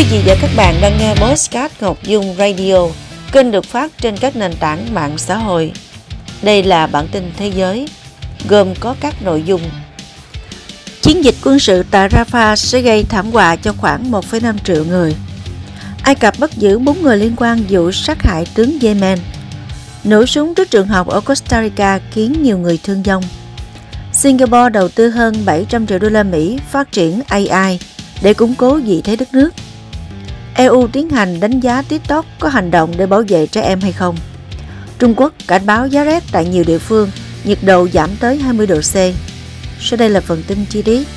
[0.00, 2.76] Quý vị và các bạn đang nghe Postcard Ngọc Dung Radio,
[3.32, 5.72] kênh được phát trên các nền tảng mạng xã hội.
[6.42, 7.88] Đây là bản tin thế giới,
[8.48, 9.60] gồm có các nội dung.
[11.02, 15.16] Chiến dịch quân sự tại Rafah sẽ gây thảm họa cho khoảng 1,5 triệu người.
[16.02, 19.18] Ai Cập bắt giữ 4 người liên quan vụ sát hại tướng Yemen.
[20.04, 23.22] Nổ súng trước trường học ở Costa Rica khiến nhiều người thương vong.
[24.12, 27.78] Singapore đầu tư hơn 700 triệu đô la Mỹ phát triển AI
[28.22, 29.50] để củng cố vị thế đất nước.
[30.60, 33.92] EU tiến hành đánh giá TikTok có hành động để bảo vệ trẻ em hay
[33.92, 34.16] không.
[34.98, 37.10] Trung Quốc cảnh báo giá rét tại nhiều địa phương,
[37.44, 38.94] nhiệt độ giảm tới 20 độ C.
[39.80, 41.08] Sau đây là phần tin chi tiết.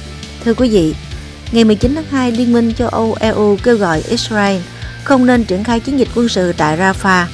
[0.46, 0.96] Thưa quý vị,
[1.52, 4.62] ngày 19 tháng 2, Liên minh châu Âu EU kêu gọi Israel
[5.04, 7.26] không nên triển khai chiến dịch quân sự tại Rafah.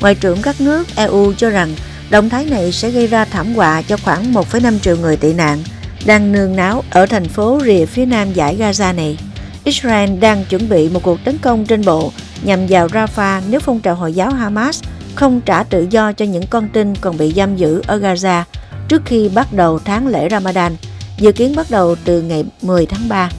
[0.00, 1.74] Ngoại trưởng các nước EU cho rằng
[2.10, 5.62] động thái này sẽ gây ra thảm họa cho khoảng 1,5 triệu người tị nạn
[6.06, 9.18] đang nương náu ở thành phố rìa phía nam giải Gaza này.
[9.64, 13.80] Israel đang chuẩn bị một cuộc tấn công trên bộ nhằm vào Rafah nếu phong
[13.80, 14.82] trào Hồi giáo Hamas
[15.14, 18.42] không trả tự do cho những con tin còn bị giam giữ ở Gaza
[18.88, 20.76] trước khi bắt đầu tháng lễ Ramadan,
[21.18, 23.30] dự kiến bắt đầu từ ngày 10 tháng 3.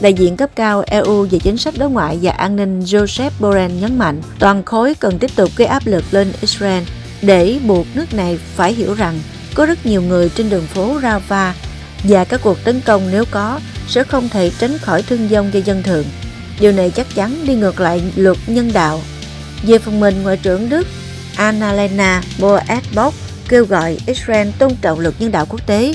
[0.00, 3.74] Đại diện cấp cao EU về chính sách đối ngoại và an ninh Joseph Borrell
[3.74, 6.82] nhấn mạnh toàn khối cần tiếp tục gây áp lực lên Israel
[7.22, 9.20] để buộc nước này phải hiểu rằng
[9.54, 11.52] có rất nhiều người trên đường phố Rafah
[12.04, 15.58] và các cuộc tấn công nếu có sẽ không thể tránh khỏi thương vong cho
[15.64, 16.04] dân thường.
[16.60, 19.00] Điều này chắc chắn đi ngược lại luật nhân đạo.
[19.62, 20.86] Về phần mình, Ngoại trưởng Đức
[21.36, 23.16] Annalena Baerbock
[23.48, 25.94] kêu gọi Israel tôn trọng luật nhân đạo quốc tế,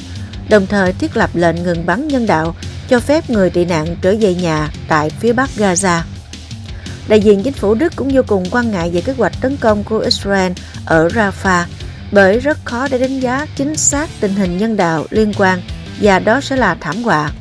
[0.50, 2.56] đồng thời thiết lập lệnh ngừng bắn nhân đạo
[2.90, 6.02] cho phép người tị nạn trở về nhà tại phía bắc Gaza.
[7.08, 9.84] Đại diện chính phủ Đức cũng vô cùng quan ngại về kế hoạch tấn công
[9.84, 10.52] của Israel
[10.86, 11.64] ở Rafah
[12.12, 15.62] bởi rất khó để đánh giá chính xác tình hình nhân đạo liên quan
[16.01, 17.31] và đó sẽ là thảm họa.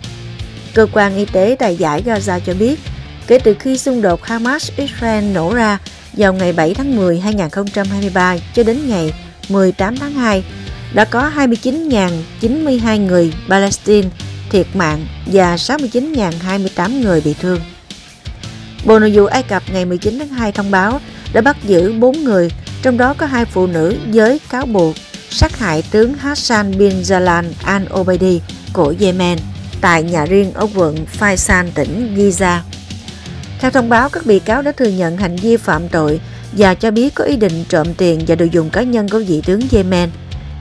[0.74, 2.80] Cơ quan y tế tại giải Gaza cho biết,
[3.26, 5.78] kể từ khi xung đột Hamas-Israel nổ ra
[6.12, 9.14] vào ngày 7 tháng 10 2023 cho đến ngày
[9.48, 10.44] 18 tháng 2,
[10.94, 14.08] đã có 29.092 người Palestine
[14.50, 17.60] thiệt mạng và 69.028 người bị thương.
[18.84, 21.00] Bộ Nội vụ Ai Cập ngày 19 tháng 2 thông báo
[21.32, 22.50] đã bắt giữ 4 người,
[22.82, 24.94] trong đó có hai phụ nữ với cáo buộc
[25.34, 28.38] sát hại tướng Hassan bin Jalal al-Obeidi
[28.72, 29.38] của Yemen
[29.80, 32.58] tại nhà riêng ở quận Faisan, tỉnh Giza.
[33.60, 36.20] Theo thông báo, các bị cáo đã thừa nhận hành vi phạm tội
[36.52, 39.42] và cho biết có ý định trộm tiền và đồ dùng cá nhân của vị
[39.46, 40.10] tướng Yemen.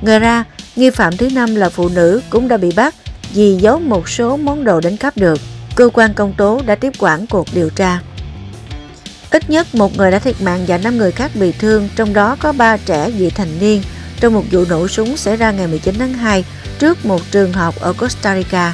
[0.01, 0.44] Ngoài ra,
[0.75, 2.95] nghi phạm thứ năm là phụ nữ cũng đã bị bắt
[3.33, 5.39] vì giấu một số món đồ đánh cắp được.
[5.75, 8.00] Cơ quan công tố đã tiếp quản cuộc điều tra.
[9.31, 12.35] Ít nhất một người đã thiệt mạng và 5 người khác bị thương, trong đó
[12.39, 13.81] có 3 trẻ vị thành niên
[14.23, 16.45] trong một vụ nổ súng xảy ra ngày 19 tháng 2
[16.79, 18.73] trước một trường học ở Costa Rica.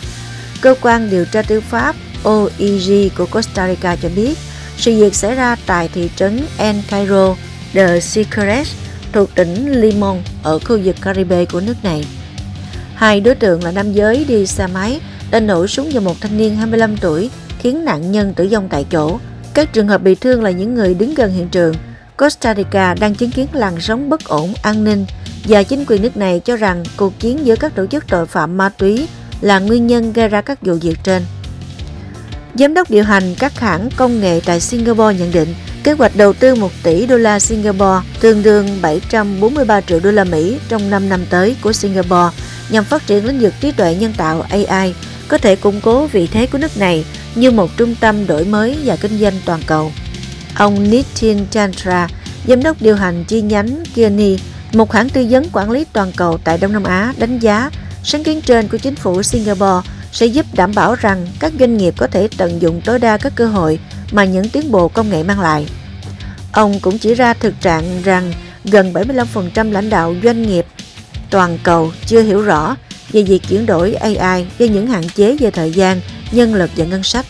[0.62, 4.38] Cơ quan điều tra tư pháp OIG của Costa Rica cho biết
[4.78, 7.36] sự việc xảy ra tại thị trấn El Cairo
[7.74, 8.72] de Sicares
[9.12, 12.06] thuộc tỉnh Limon ở khu vực Caribe của nước này.
[12.96, 15.00] Hai đối tượng là nam giới đi xe máy
[15.32, 18.86] đã nổ súng vào một thanh niên 25 tuổi, khiến nạn nhân tử vong tại
[18.92, 19.20] chỗ.
[19.54, 21.76] Các trường hợp bị thương là những người đứng gần hiện trường.
[22.18, 25.06] Costa Rica đang chứng kiến làn sóng bất ổn an ninh
[25.50, 28.58] và chính quyền nước này cho rằng cuộc chiến giữa các tổ chức tội phạm
[28.58, 29.08] ma túy
[29.42, 31.24] là nguyên nhân gây ra các vụ việc trên.
[32.56, 36.34] Giám đốc điều hành các hãng công nghệ tại Singapore nhận định kế hoạch đầu
[36.34, 41.10] tư 1 tỷ đô la Singapore tương đương 743 triệu đô la Mỹ trong 5
[41.10, 42.38] năm tới của Singapore
[42.70, 44.94] nhằm phát triển lĩnh vực trí tuệ nhân tạo AI
[45.28, 47.06] có thể củng cố vị thế của nước này
[47.36, 49.92] như một trung tâm đổi mới và kinh doanh toàn cầu.
[50.56, 52.08] Ông Nitin Chandra,
[52.48, 54.40] giám đốc điều hành chi nhánh Kearney,
[54.74, 57.70] một hãng tư vấn quản lý toàn cầu tại Đông Nam Á đánh giá
[58.04, 61.94] sáng kiến trên của chính phủ Singapore sẽ giúp đảm bảo rằng các doanh nghiệp
[61.98, 63.80] có thể tận dụng tối đa các cơ hội
[64.12, 65.68] mà những tiến bộ công nghệ mang lại.
[66.52, 70.66] Ông cũng chỉ ra thực trạng rằng gần 75% lãnh đạo doanh nghiệp
[71.30, 72.76] toàn cầu chưa hiểu rõ
[73.12, 76.02] về việc chuyển đổi AI do những hạn chế về thời gian,
[76.32, 77.26] nhân lực và ngân sách.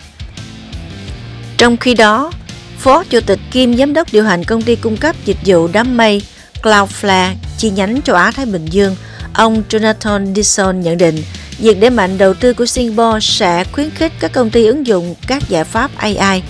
[1.58, 2.32] Trong khi đó,
[2.78, 5.98] Phó Chủ tịch kiêm Giám đốc điều hành công ty cung cấp dịch vụ đám
[5.98, 6.22] mây
[6.64, 8.96] Cloudflare chi nhánh châu Á-Thái Bình Dương,
[9.34, 11.24] ông Jonathan Dixon nhận định
[11.58, 15.16] việc đẩy mạnh đầu tư của Singapore sẽ khuyến khích các công ty ứng dụng
[15.28, 16.44] các giải pháp AI,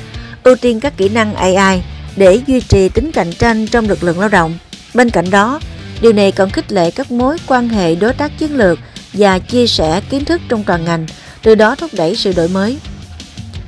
[0.44, 1.82] ưu tiên các kỹ năng AI
[2.16, 4.58] để duy trì tính cạnh tranh trong lực lượng lao động.
[4.94, 5.60] Bên cạnh đó,
[6.02, 8.80] điều này còn khích lệ các mối quan hệ đối tác chiến lược
[9.14, 11.06] và chia sẻ kiến thức trong toàn ngành,
[11.44, 12.78] từ đó thúc đẩy sự đổi mới.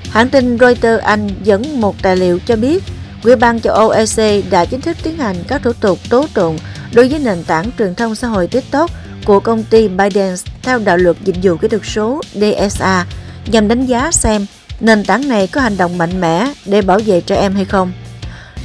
[0.09, 2.83] Hãng tin Reuters Anh dẫn một tài liệu cho biết,
[3.23, 6.57] Ủy ban châu Âu EC đã chính thức tiến hành các thủ tục tố tụng
[6.93, 8.91] đối với nền tảng truyền thông xã hội TikTok
[9.25, 13.05] của công ty ByteDance theo đạo luật dịch vụ kỹ thuật số DSA
[13.45, 14.45] nhằm đánh giá xem
[14.81, 17.91] Nền tảng này có hành động mạnh mẽ để bảo vệ trẻ em hay không?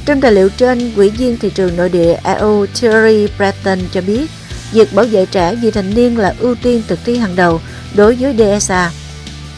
[0.05, 4.29] Trong tài liệu trên, Quỹ viên thị trường nội địa EU Thierry Breton cho biết,
[4.71, 7.61] việc bảo vệ trẻ vị thành niên là ưu tiên thực thi hàng đầu
[7.95, 8.91] đối với DSA.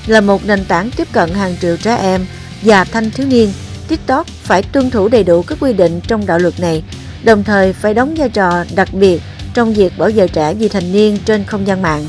[0.08, 2.26] Là một nền tảng tiếp cận hàng triệu trẻ em
[2.62, 3.52] và thanh thiếu niên,
[3.90, 6.84] TikTok phải tuân thủ đầy đủ các quy định trong đạo luật này,
[7.24, 9.22] đồng thời phải đóng vai trò đặc biệt
[9.54, 12.08] trong việc bảo vệ trẻ vị thành niên trên không gian mạng.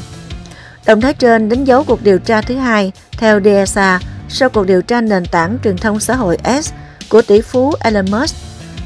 [0.87, 4.83] Động thái trên đánh dấu cuộc điều tra thứ hai theo DSA sau cuộc điều
[4.83, 6.73] tra nền tảng truyền thông xã hội S
[7.09, 8.37] của tỷ phú Elon Musk.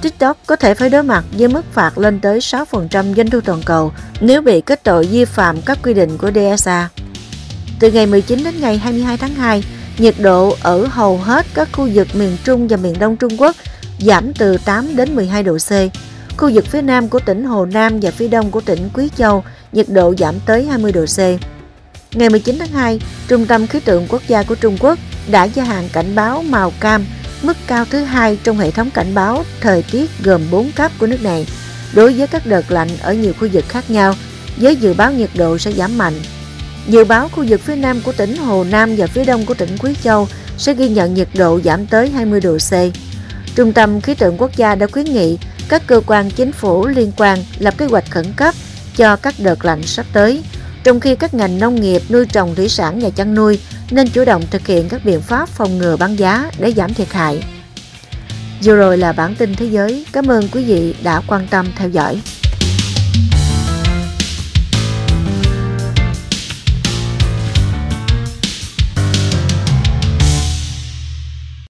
[0.03, 2.65] TikTok có thể phải đối mặt với mức phạt lên tới 6%
[3.15, 6.89] doanh thu toàn cầu nếu bị kết tội vi phạm các quy định của DSA.
[7.81, 9.65] Từ ngày 19 đến ngày 22 tháng 2,
[9.99, 13.57] nhiệt độ ở hầu hết các khu vực miền Trung và miền Đông Trung Quốc
[13.99, 15.71] giảm từ 8 đến 12 độ C.
[16.37, 19.45] Khu vực phía Nam của tỉnh Hồ Nam và phía Đông của tỉnh Quý Châu,
[19.73, 21.19] nhiệt độ giảm tới 20 độ C.
[22.17, 24.99] Ngày 19 tháng 2, Trung tâm Khí tượng Quốc gia của Trung Quốc
[25.31, 27.07] đã gia hạn cảnh báo màu cam,
[27.43, 31.07] mức cao thứ hai trong hệ thống cảnh báo thời tiết gồm 4 cấp của
[31.07, 31.47] nước này,
[31.95, 34.15] đối với các đợt lạnh ở nhiều khu vực khác nhau,
[34.57, 36.15] với dự báo nhiệt độ sẽ giảm mạnh.
[36.89, 39.77] Dự báo khu vực phía nam của tỉnh Hồ Nam và phía đông của tỉnh
[39.79, 40.29] Quý Châu
[40.59, 42.73] sẽ ghi nhận nhiệt độ giảm tới 20 độ C.
[43.55, 45.39] Trung tâm Khí tượng Quốc gia đã khuyến nghị
[45.69, 48.55] các cơ quan chính phủ liên quan lập kế hoạch khẩn cấp
[48.97, 50.43] cho các đợt lạnh sắp tới,
[50.85, 53.59] trong khi các ngành nông nghiệp, nuôi trồng thủy sản và chăn nuôi
[53.91, 57.13] nên chủ động thực hiện các biện pháp phòng ngừa bán giá để giảm thiệt
[57.13, 57.45] hại.
[58.65, 60.07] Vừa rồi là bản tin thế giới.
[60.13, 62.21] Cảm ơn quý vị đã quan tâm theo dõi.